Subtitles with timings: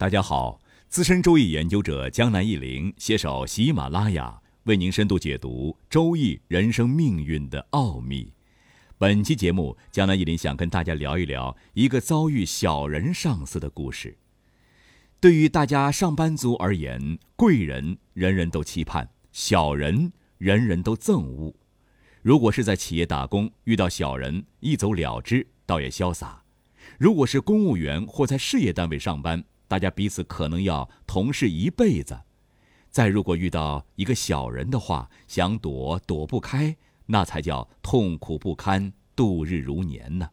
[0.00, 0.58] 大家好，
[0.88, 8.32] 资深周易研究者江南一林携手喜马拉雅，为您深度解读周易人生命运的奥秘。
[8.96, 14.16] 本期节目，江南一林想跟大家聊一聊一个遭遇小人上司的故事。
[15.20, 21.54] 对于大家上班族而言，贵人人人都期盼，小人人人都憎恶。
[22.22, 26.42] 如果是在企业打工，遇到小人一走了之，倒也潇洒；
[26.96, 32.22] 如果是公务员或在事业单位上班，大家彼此可能要同事一辈子，
[32.90, 40.30] 再如果遇到一个小人的话，想躲躲不开，那才叫痛苦不堪，度日如年呢。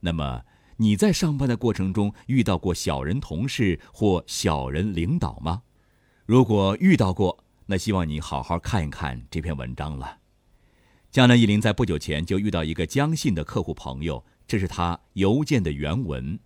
[0.00, 0.42] 那么
[0.78, 5.62] 你在上班的过程中遇到过小人同事或小人领导吗？
[6.26, 10.18] 如果遇到过，那希望你好好看一看这篇文章了。
[11.12, 16.40] 江南一林在不久前就遇到一个江信的客户朋友，这是他邮件的原文。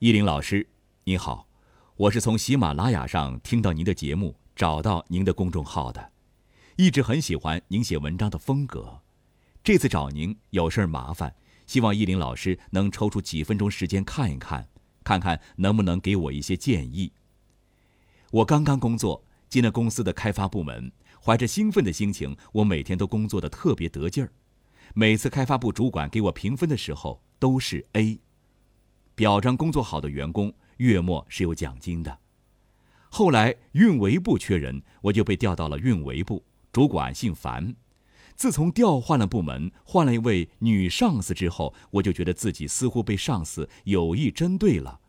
[0.00, 0.66] 依林老师，
[1.04, 1.48] 您好，
[1.96, 6.12] 我是从喜马拉雅上听到您的节目，找到您的公众号的，
[6.76, 9.00] 一直很喜欢您写文章的风格。
[9.64, 11.34] 这次找您有事儿麻烦，
[11.66, 14.68] 希望依林老师能抽出几分钟时间看一看，
[15.02, 17.10] 看看能不能给我一些建议。
[18.32, 20.92] 我刚刚工作进了公司的开发部门，
[21.24, 24.30] 怀着兴奋的心情，我每天都工作的特别得劲儿。
[24.92, 28.20] 每次开发部主管给我评分的时候，都是 A。
[29.16, 32.18] 表彰工作好的员工，月末是有奖金的。
[33.08, 37.74] 后来运维部缺人，我就被调到了运维部，主管姓樊。
[38.34, 45.00] 自从调换了部门，换了一位女上司之后，我就觉得自己似乎被上司有意针对了。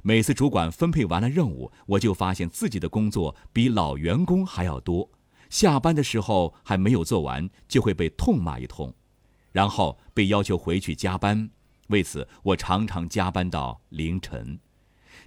[0.00, 5.10] 每次主管分配完了任务，我就发现自己的工作比老员工还要多。
[5.50, 8.94] 下班的时候还没有做完，就会被痛骂一通，
[9.52, 11.50] 然后被要求回去加班。
[11.88, 14.58] 为此，我常常加班到凌晨。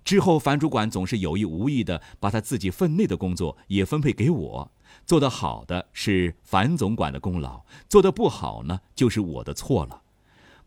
[0.03, 4.71] 之后，樊主管总是有意无意的把他自己分内的工作也分配给我。
[5.05, 10.01] 做得好的是樊总管的功劳，做得不好呢，就是我的错了。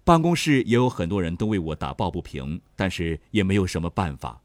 [0.04, 4.42] 办公室也有很多人都为我打抱不平，但是也没有什么办法。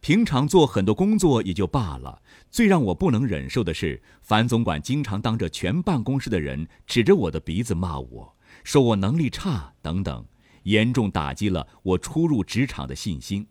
[0.00, 8.36] 平常做很多工作也就罢了，最让我不能忍受的是，樊总管经常当着全办公室的人指着我的鼻子骂我。
[8.64, 10.24] 说我能力差等等，
[10.64, 13.46] 严重打击了我初入职场的信心。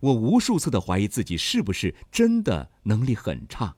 [0.00, 3.76] 我无数次的怀疑自己是不是真的能力很差，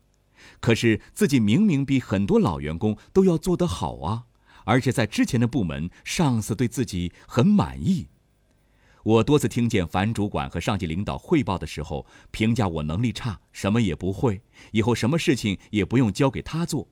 [0.61, 4.25] 可是自己明明比很多老员工都要做得好啊！
[4.65, 8.09] 而且在之前的部门，上司对自己很满意。
[9.05, 16.89] 我多次听见樊主管和上级领导汇报的时候，评价我能力差，什么也不会，以后什么事情也不用交给他做。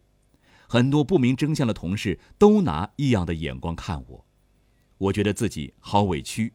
[0.68, 4.25] 很多不明真相的同事都拿异样的眼光看我，
[4.98, 6.52] 我觉得自己好委屈。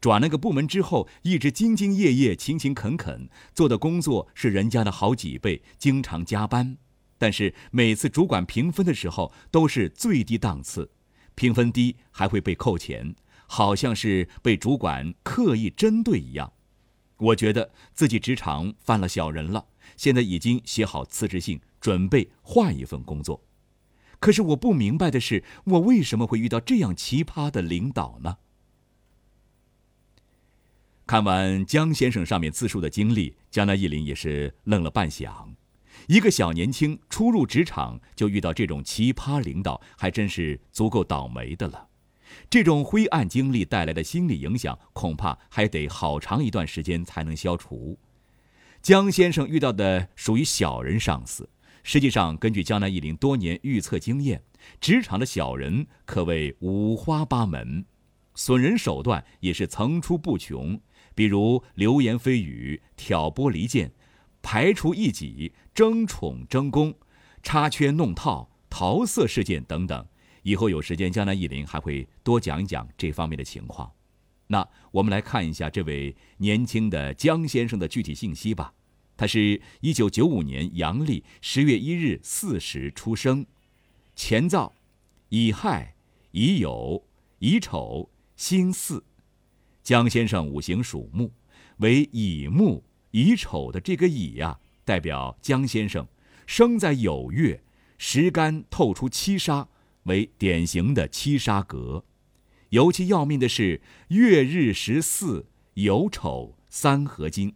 [0.00, 6.78] 转了个部门之后，一直兢兢业业、勤勤恳恳，做的工作是人家的好几倍，经常加班。
[7.18, 10.90] 但是每次主管评分的时候都是最低档次，
[11.34, 13.14] 评分低还会被扣钱，
[13.46, 16.52] 好像是被主管刻意针对一样。
[17.18, 19.66] 我觉得自己职场犯了小人了，
[19.96, 21.60] 现在已经写好辞职信。
[21.80, 23.42] 准备换一份工作，
[24.20, 28.36] 可是我不明白的是，我为什么会遇到这样奇葩的领导呢？
[31.06, 35.54] 看完江先生上面自述的经历，江南一林也是愣了半晌。
[36.06, 41.88] 一个小年轻初入职场就遇到这种奇葩领导，还真是足够倒霉的了。
[42.48, 47.98] 这种灰暗经历带来的心理影响，恐怕还得好长一段时间才能消除。
[48.80, 51.48] 江先生遇到的属于小人上司。
[51.82, 54.42] 实际上，根据江南一林多年预测经验，
[54.80, 57.84] 职场的小人可谓五花八门，
[58.34, 60.80] 损人手段也是层出不穷。
[61.14, 63.92] 比如流言蜚语、挑拨离间、
[64.40, 66.94] 排除异己、争宠争功、
[67.42, 70.06] 插圈弄套、桃色事件等等。
[70.42, 73.90] 以后有时间，江南一林还会多讲一讲这方面的情况。
[74.46, 78.72] 那我们来看一下这位年轻的江先生的具体信息吧。
[79.20, 83.44] 他是一九九五年阳历十月一日巳时出生，
[84.16, 84.72] 乾燥，
[85.28, 85.94] 乙亥、
[86.30, 87.02] 乙酉、
[87.40, 89.04] 乙丑、辛巳。
[89.82, 91.32] 江先生五行属木，
[91.80, 96.08] 为乙木乙丑的这个乙呀，代表江先生
[96.46, 97.62] 生在酉月，
[97.98, 99.68] 时干透出七杀，
[100.04, 102.06] 为典型的七杀格。
[102.70, 105.44] 尤其要命的是月日十四
[105.74, 107.54] 酉丑三合金。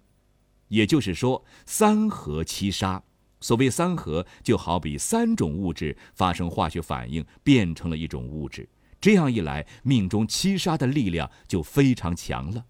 [0.75, 3.03] 也就是说，三合七杀。
[3.41, 8.69] 所谓三合，就好比三种物质发生化学反应，变成了一种物质。
[9.01, 12.65] 这样一来，命中七杀的力量就非常强了。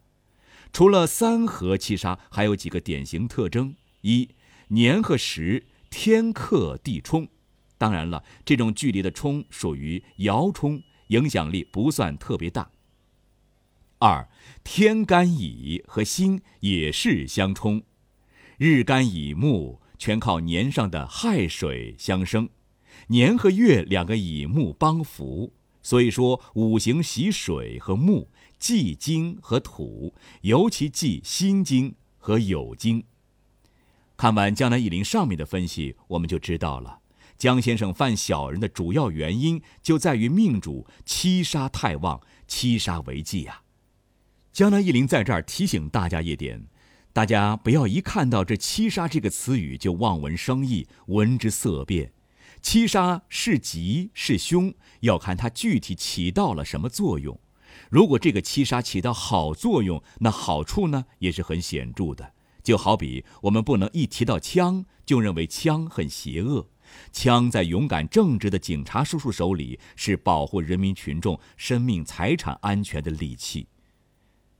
[0.72, 4.28] 除了三合七杀，还有几个典型特征：一，
[4.68, 7.28] 年和时天克地冲，
[7.78, 12.70] 当然了，这种距离的冲属于爻冲，影响力不算特别大。
[14.00, 14.28] 二，
[14.64, 17.84] 天干乙和辛也是相冲，
[18.56, 22.48] 日干乙木全靠年上的亥水相生，
[23.08, 25.52] 年和月两个乙木帮扶，
[25.82, 33.04] 所以说五行喜水和木，忌金和土，尤其忌辛金和酉金。
[34.16, 37.00] 看完江南一林上面的分析，我们就知道了，
[37.36, 43.62] 江先生犯小人的主要原因就在于命主七杀太旺，七杀为忌呀。
[44.52, 46.64] 江南一林在这儿提醒大家一点：
[47.14, 52.12] 大家不要一看到这“七杀”这个词语就望文生义、闻之色变。
[52.60, 57.38] 七杀是吉是凶，要看它具体起到了什么作用。
[57.88, 62.32] 如果这个七杀起到好作用，那好处呢也是很显著的。
[62.64, 66.66] 就好比我们不能一提到枪就认为枪很邪恶，
[67.12, 73.68] 枪在勇敢正直的警察叔叔手里是保护人民群众生命财产安全的利器。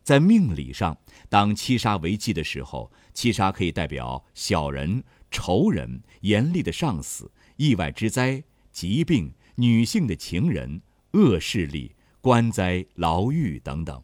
[0.04, 0.96] 在命理上，
[1.30, 14.02] 当七杀为忌的时候，七杀可以代表小人、仇人、严厉的上司、意外之灾、疾病、女性的情人、恶势力、官灾、牢狱等等。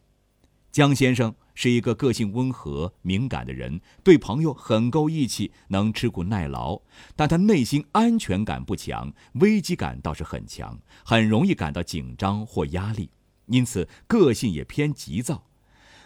[0.71, 6.81] 江先生是一个个性温和、敏感的人，对朋友很够义气，能吃苦耐劳，
[7.15, 13.11] 但他内心安全感不强，危机感倒是很强，很容易感到紧张或压力，
[13.45, 15.43] 因此个性也偏急躁。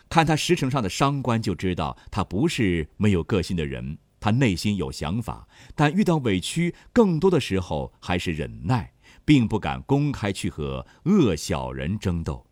[0.10, 3.98] 看他石城上的伤官，就知道他不是没有个性的人。
[4.20, 8.94] 他内心有想法，但遇到委屈，更多的时候还是忍耐，
[9.24, 12.48] 并不敢公开去和恶小人争斗。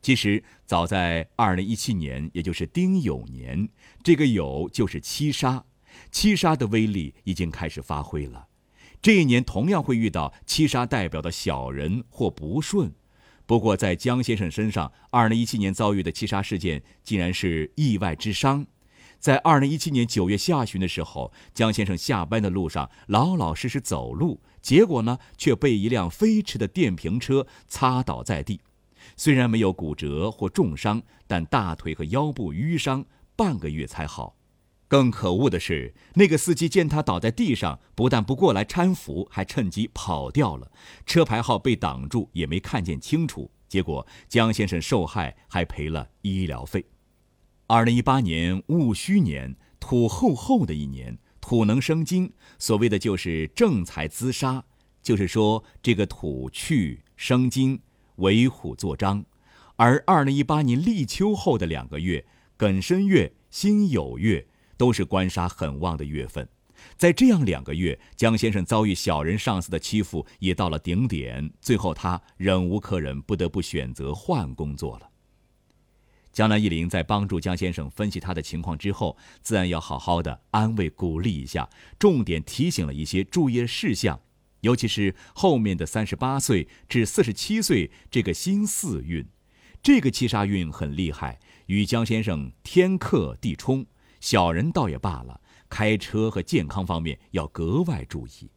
[0.00, 3.68] 其实，早在二零一七年，也就是丁酉年，
[4.04, 5.64] 这个酉就是七杀，
[6.12, 8.46] 七杀的威力已经开始发挥了。
[9.00, 12.92] 这一年同样会遇到七杀代表的小人或不顺。
[13.52, 18.66] 不过，在江先生身上，二零一七年遭遇的七杀事件竟然是意外之伤。
[19.18, 28.58] 在二零一七年九月下旬的时候，江先生下班的路上老老实实走路，结果呢却被一辆飞驰的电瓶车擦倒在地。
[29.18, 33.04] 虽然没有骨折或重伤，但大腿和腰部淤伤，
[33.36, 34.34] 半个月才好。
[34.92, 40.70] 更可恶的是，那个司机见他倒在地上，不但不过来搀扶，还趁机跑掉了。
[41.06, 43.50] 车牌号被挡住，也没看见清楚。
[43.70, 46.84] 结果江先生受害，还赔了医疗费。
[47.68, 54.62] 二零一八年戊戌年，土厚厚的一年，土能生金，所谓的就是正财滋杀，
[55.02, 57.80] 就是说这个土去生金，
[58.16, 59.24] 为虎作伥。
[59.76, 62.26] 而二零一八年立秋后的两个月，
[62.58, 64.48] 庚申月、辛酉月。
[64.76, 66.48] 都是官杀很旺的月份，
[66.96, 75.08] 在这样两个月，江先生遭遇小人上司的欺负也到了顶点，最后他忍无可忍，不得不选择换工作了。
[76.32, 84.18] 江南一林在帮助江先生分析他的情况之后，自然要好好的安慰鼓励一下，重点提醒了一些注意事项，
[84.62, 89.26] 尤其是后面的三十八岁至四十七岁这个新四运，
[89.82, 93.84] 这个七杀运很厉害，与江先生天克地冲。
[94.22, 98.48] 小人倒也罢了，开车和健康方面要格外注意。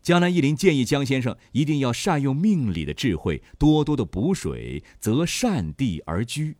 [0.00, 6.56] 江南一林建议江先生一定要善用命理的智慧，多多的补水，则善地而居。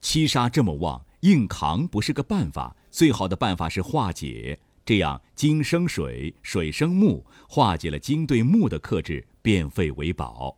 [0.00, 4.60] 七杀这么旺，硬扛不是个办法，最好的办法是化解。
[4.84, 10.56] 这样金生水，水生木，化解了金对木的克制，变废为宝。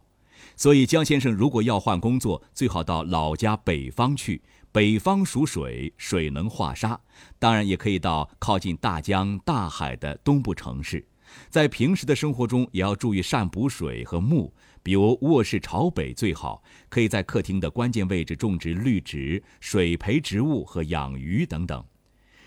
[0.54, 4.42] 所以江先生如果要换工作，最好到老家北方去。
[4.76, 7.00] 北方属水，水能化沙，
[7.38, 11.02] 当然也可以到靠近大江大海的东部城市。
[11.48, 14.52] 在平时的生活中，也要注意善补水和木，
[14.82, 16.62] 比如卧室朝北最好。
[16.90, 21.82] 可以在客厅的关键位置种植绿植、水培植物和养鱼等等。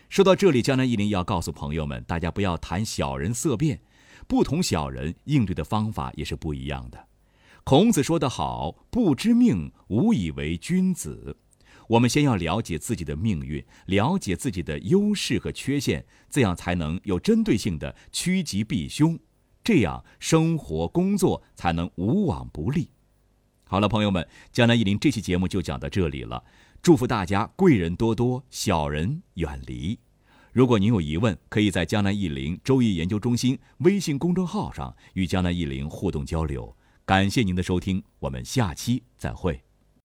[0.08, 3.82] 说到这里，江南一林要告诉朋友们，大家不要谈小人色变，
[4.28, 7.08] 不同小人应对的方法也是不一样的。
[7.64, 11.36] 孔子说得好：“不知命，无以为君子。”
[11.90, 19.18] 我们先要了解自己的命运，了解自己的优势和缺陷，这样才能有针对性的趋吉避凶，
[19.64, 22.92] 这样生活工作才能无往不利。
[23.64, 26.44] 好了，朋友们，江南一林这期节目就讲到这里了。
[26.84, 29.98] 祝福大家贵人多多，小人远离。
[30.54, 36.76] 如果您有疑问，可以在江南一林周易研究中心微信公众号上与江南一林互动交流。
[37.04, 39.69] 感谢您的收听，我们下期再会。